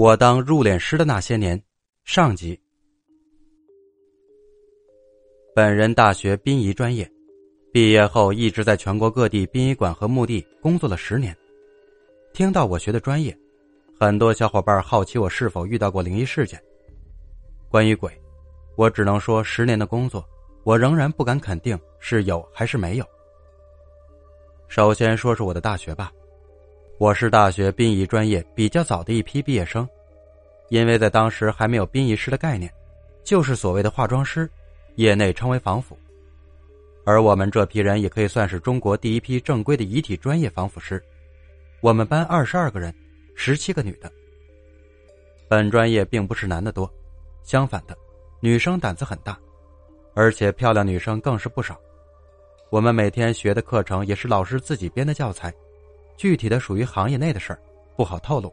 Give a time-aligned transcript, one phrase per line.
[0.00, 1.62] 我当入殓师的那些年，
[2.04, 2.58] 上集。
[5.54, 7.06] 本人大学殡仪专业，
[7.70, 11.36] 毕业后一直在全国各地殡仪馆和墓地工作了十年。
[12.32, 13.38] 听到我学的专业，
[14.00, 16.58] 很多小伙伴好奇我是否遇到过灵异事件。
[17.68, 18.10] 关于鬼，
[18.76, 20.26] 我只能说，十年的工作，
[20.64, 23.04] 我仍然不敢肯定是有还是没有。
[24.66, 26.10] 首先说说我的大学吧。
[27.00, 29.88] 我是大学殡仪专业比较早的一批毕业生，
[30.68, 32.70] 因为在当时还没有殡仪师的概念，
[33.24, 34.46] 就是所谓的化妆师，
[34.96, 35.98] 业内称为防腐。
[37.06, 41.02] 而我们这批人也可以算是中国第一批正规的遗体专业防腐师。
[41.80, 42.94] 我们班二十二个人，
[43.34, 44.12] 十七个女的。
[45.48, 46.92] 本专业并不是男的多，
[47.42, 47.96] 相反的，
[48.40, 49.38] 女生胆子很大，
[50.12, 51.80] 而且漂亮女生更是不少。
[52.68, 55.50] 我们每天学的课程也是老师自己编的教材。
[56.20, 57.58] 具体的属于行业内的事儿，
[57.96, 58.52] 不好透露。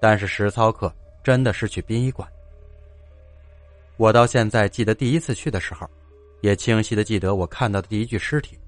[0.00, 2.28] 但是实操课真的是去殡仪馆。
[3.96, 5.88] 我到现在记得第一次去的时候，
[6.40, 8.58] 也清晰的记得我看到的第一具尸体。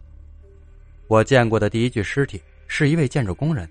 [1.09, 3.69] 我见过的第一具尸体是一位建筑工人。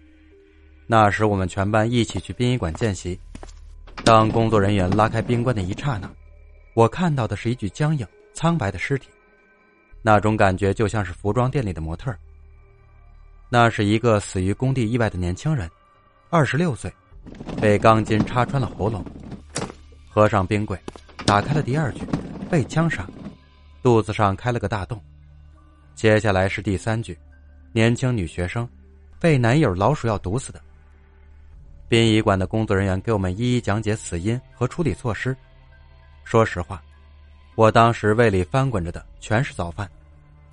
[0.88, 3.18] 那时我们全班一起去殡仪馆见习。
[4.04, 6.12] 当工作人员拉开冰棺的一刹那，
[6.74, 9.08] 我看到的是一具僵硬苍白的尸体，
[10.02, 12.20] 那种感觉就像是服装店里的模特儿。
[13.54, 15.70] 那是一个死于工地意外的年轻人，
[16.32, 16.92] 二十六岁，
[17.62, 19.06] 被钢筋插穿了喉咙。
[20.10, 20.76] 合上冰柜，
[21.24, 22.02] 打开了第二具，
[22.50, 23.08] 被枪杀，
[23.84, 25.00] 肚子上开了个大洞。
[25.94, 27.16] 接下来是第三具，
[27.74, 28.68] 年轻女学生，
[29.20, 30.60] 被男友老鼠药毒死的。
[31.88, 35.38] 殡仪馆的工作人员给我们一一讲解死因和处理措施。
[36.24, 36.82] 说实话，
[37.54, 39.88] 我当时胃里翻滚着的全是早饭，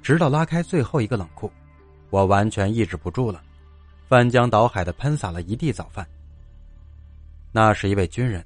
[0.03, 1.51] 直到拉开最后一个冷库。
[2.11, 3.43] 我完全抑制不住了，
[4.09, 6.07] 翻江倒海的喷洒了一地早饭。
[7.53, 8.45] 那是一位军人，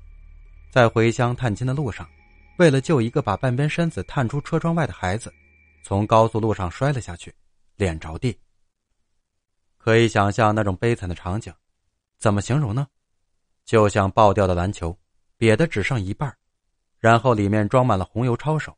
[0.71, 2.09] 在回乡探亲的路上，
[2.59, 5.33] 为了救一个把半边身子探出车窗外的孩子，
[5.83, 7.35] 从高速路上摔了下去，
[7.77, 8.39] 脸着地。
[9.77, 11.53] 可以想象那种悲惨的场景，
[12.19, 12.87] 怎么形容呢？
[13.65, 14.97] 就像爆掉的篮球，
[15.39, 16.35] 瘪的只剩一半，
[16.99, 18.77] 然后里面装满了红油抄手。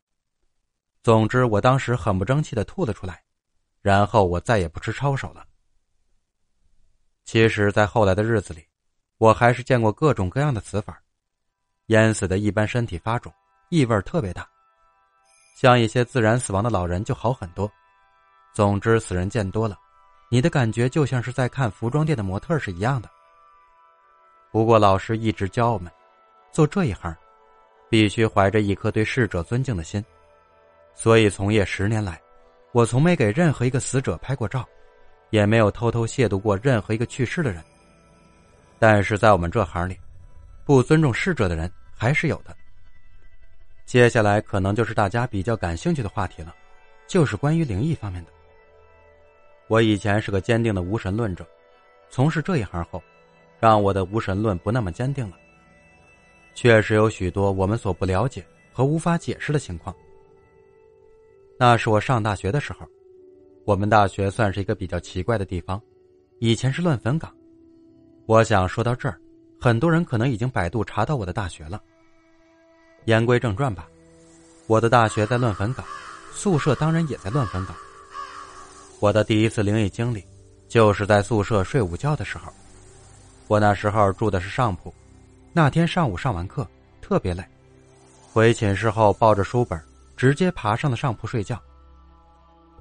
[1.03, 3.23] 总之，我当时很不争气的吐了出来。
[3.87, 5.47] 然后我再也不吃抄手了。
[7.25, 8.67] 其实，在后来的日子里，
[9.17, 11.01] 我还是见过各种各样的死法。
[11.87, 13.33] 淹死的一般身体发肿，
[13.69, 14.43] 异味特别大；
[15.57, 17.71] 像一些自然死亡的老人就好很多。
[18.53, 19.79] 总之，死人见多了，
[20.33, 23.09] 你的感觉就像是在看服装店的模特是一样的。
[24.51, 25.93] 不过，老师一直教我们，
[26.51, 27.17] 做这一行，
[27.89, 30.05] 必须怀着一颗对逝者尊敬的心。
[30.93, 32.21] 所以，从业十年来。
[32.73, 34.67] 我从没给任何一个死者拍过照，
[35.31, 37.63] 也没有偷偷亵渎过任何一个去世的人。
[38.79, 39.99] 但是在我们这行里，
[40.65, 42.55] 不尊重逝者的人还是有的。
[43.87, 46.55] 接下来可能就是大家比较感兴趣的话题了，
[47.07, 48.31] 就是关于灵异方面的。
[49.69, 51.47] 我以前是个坚定的无神论者，
[52.11, 53.03] 从事这一行后，
[53.59, 55.37] 让我的无神论不那么坚定了。
[56.55, 59.95] 确实有许多我们所不了解和无法解释的情况。
[61.59, 62.87] 那是我上大学的时候，
[63.65, 65.81] 我们大学算是一个比较奇怪的地方，
[66.39, 67.35] 以前是乱坟岗。
[68.27, 69.19] 我想说到这儿，
[69.59, 71.81] 很多人可能已经百度查到我的大学了。
[73.07, 73.89] 言归正传吧，
[74.67, 75.85] 我的大学在乱坟岗，
[76.33, 77.75] 宿舍当然也在乱坟岗。
[79.01, 80.23] 我的第一次灵异经历，
[80.69, 82.53] 就是在宿舍睡午觉的时候。
[83.47, 84.93] 我那时候住的是上铺，
[85.53, 86.69] 那天上午上完课
[87.01, 87.43] 特别累，
[88.33, 89.81] 回寝室后抱着书本。
[90.17, 91.61] 直接爬上了上铺睡觉。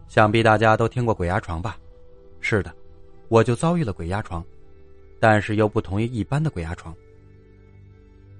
[0.07, 1.77] 想必大家都听过鬼压床吧？
[2.39, 2.73] 是的，
[3.27, 4.43] 我就遭遇了鬼压床，
[5.19, 6.95] 但是又不同于一般的鬼压床。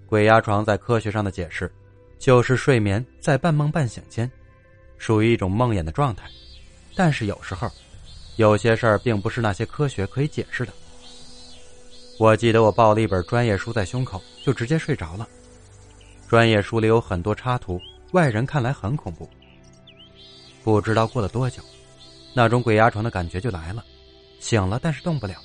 [0.06, 1.72] 鬼压床在科学上的解释，
[2.20, 4.32] 就是睡眠在半梦半醒间，
[4.98, 6.30] 属于一种梦魇的状态。
[6.96, 7.68] 但是有时候，
[8.36, 10.72] 有些事儿并不是那些科学可以解释的。
[12.20, 15.28] 我记得我抱了一本专业书在胸口，就直接睡着了。
[16.30, 17.82] 专业书里有很多插图。
[18.12, 19.30] 外人看来很恐怖。
[20.64, 21.62] 不知道过了多久，
[22.34, 23.86] 那种鬼压床的感觉就来了，
[24.40, 25.36] 醒了但是动不了，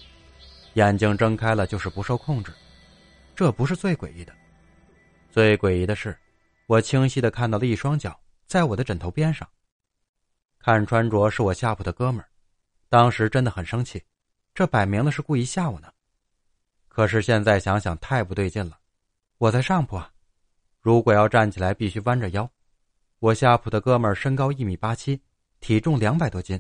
[0.75, 2.53] 眼睛睁开了就是不受控制。
[3.35, 4.33] 这不是最诡异的，
[5.31, 6.17] 最诡异的是，
[6.67, 9.49] 我清晰的看到了一双脚在我的枕头边上。
[10.59, 12.29] 看穿着是我下铺的哥们儿，
[12.89, 14.03] 当时真的很生气，
[14.55, 15.91] 这摆明了是故意吓我呢。
[16.89, 18.79] 可是现在想想太不对劲了，
[19.39, 20.11] 我在上铺啊，
[20.81, 22.51] 如果要站起来必须弯着腰。
[23.19, 25.21] 我下铺的哥们儿身高一米八七，
[25.61, 26.59] 体重两百多斤，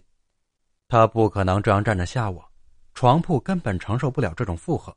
[0.88, 2.44] 他不可能这样站着吓我，
[2.92, 4.94] 床铺根本承受不了这种负荷。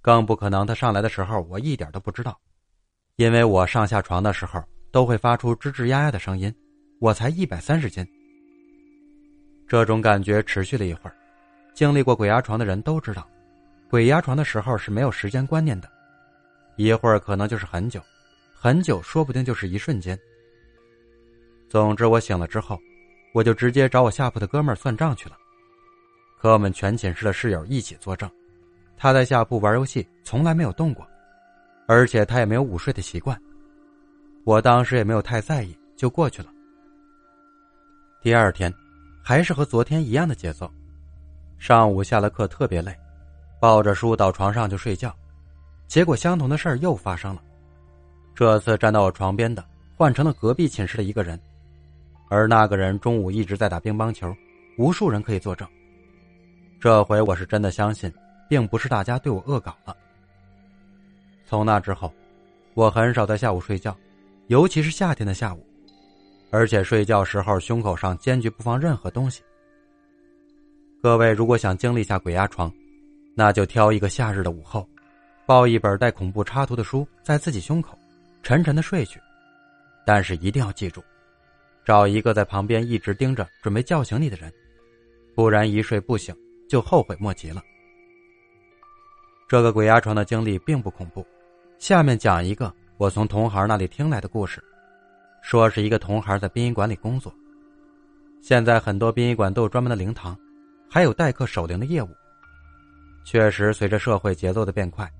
[0.00, 2.38] 更不可能他上来的时候我一点都不知道，
[3.16, 4.62] 因为我上下床的时候
[4.92, 6.54] 都会发出吱吱呀呀的声音。
[7.00, 8.06] 我才一百三十斤，
[9.66, 11.16] 这种感觉持续了一会儿。
[11.74, 13.26] 经历过鬼压床的人都知道，
[13.88, 15.90] 鬼压床的时候是没有时间观念的，
[16.76, 18.02] 一会儿可能就是很久，
[18.62, 20.18] 很久说不定就是一瞬间。
[21.66, 22.78] 总之，我醒了之后，
[23.32, 25.38] 我就直接找我下铺的哥们儿算账去了。
[26.36, 28.30] 和我们全寝室的室友一起作证，
[28.98, 31.08] 他在下铺玩游戏从来没有动过，
[31.86, 33.40] 而且他也没有午睡的习惯。
[34.44, 36.52] 我当时也没有太在意，就过去了。
[38.20, 38.70] 第二天，
[39.24, 40.70] 还是和昨天一样的节奏。
[41.56, 42.94] 上午下了课特别累，
[43.58, 45.16] 抱着书到床上就睡觉。
[45.88, 47.42] 结果相同的事儿又发生了。
[48.40, 49.62] 这次站到我床边的
[49.94, 51.38] 换成了隔壁寝室的一个人，
[52.30, 54.34] 而那个人中午一直在打乒乓球，
[54.78, 55.68] 无数人可以作证。
[56.80, 58.10] 这回我是真的相信，
[58.48, 59.94] 并不是大家对我恶搞了。
[61.44, 62.10] 从那之后，
[62.72, 63.94] 我很少在下午睡觉，
[64.46, 65.62] 尤其是夏天的下午。
[66.50, 69.42] 而且睡觉时候胸口上坚决不放任何东西。
[71.02, 72.72] 各位如果想经历一下鬼压床，
[73.34, 74.88] 那就挑一个夏日的午后，
[75.44, 77.98] 抱一本带恐怖插图的书在自己胸口，
[78.42, 79.20] 沉沉的睡去。
[80.04, 81.02] 但是一定要记住，
[81.84, 84.52] 找一个在旁边一直盯着准备叫醒你的人，
[85.34, 86.34] 不然一睡不醒
[86.68, 87.62] 就后悔莫及了。
[89.48, 91.26] 这个鬼压床的经历并不恐怖，
[91.78, 94.62] 下面讲一个我从同行那里听来的故事。
[95.42, 97.32] 说是一个同行在殡仪馆里工作。
[98.40, 100.38] 现在很多殡仪馆都有专门的灵堂，
[100.88, 102.08] 还有代客守灵的业务。
[103.24, 105.10] 确实，随着社会节奏的变快，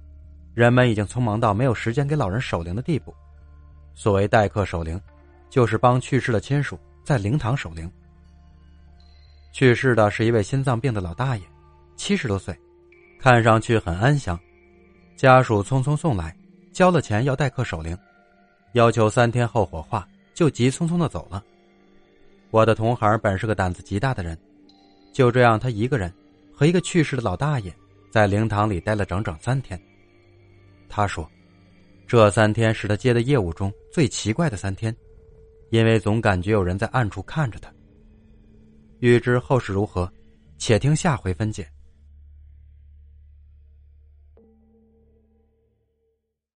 [0.55, 3.15] 人们已经匆忙到没有时间给老人守灵的地步。
[3.95, 5.01] 所谓代客守灵，
[5.49, 7.91] 就是帮去世的亲属在灵堂守灵。
[9.53, 11.43] 去世的是一位心脏病的老大爷，
[11.97, 12.57] 七十多岁，
[13.19, 14.39] 看上去很安详。
[15.17, 16.35] 家属匆匆送来，
[16.73, 17.97] 交了钱要代客守灵。
[18.73, 21.43] 要求三天后火化，就急匆匆的走了。
[22.51, 24.39] 我的同行本是个胆子极大的人，
[25.13, 26.13] 就这样，他一个人
[26.55, 27.75] 和一个去世的老大爷
[28.11, 29.81] 在灵堂里待了整整三天。
[30.91, 31.27] 他说，
[32.07, 34.95] 这三天是他接的业务中最奇怪的三天，
[35.71, 37.73] 因为总感觉有人在暗处看着他。
[38.99, 40.13] 欲知后事如何，
[40.59, 41.67] 且听下回分解。